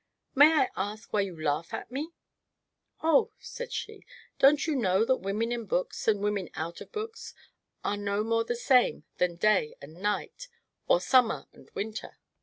"May 0.33 0.51
I 0.51 0.69
ask 0.75 1.13
why 1.13 1.21
you 1.21 1.39
laugh 1.39 1.75
at 1.75 1.91
me?" 1.91 2.09
"Oh!" 3.03 3.33
said 3.37 3.71
she, 3.71 4.03
"don't 4.39 4.65
you 4.65 4.75
know 4.75 5.05
that 5.05 5.17
women 5.17 5.51
in 5.51 5.65
books 5.67 6.07
and 6.07 6.21
women 6.21 6.49
out 6.55 6.81
of 6.81 6.91
books 6.91 7.35
are 7.83 7.97
no 7.97 8.23
more 8.23 8.43
the 8.43 8.55
same 8.55 9.03
than 9.19 9.35
day 9.35 9.75
and 9.79 10.01
night, 10.01 10.47
or 10.87 10.99
summer 10.99 11.45
and 11.53 11.69
winter?" 11.75 12.17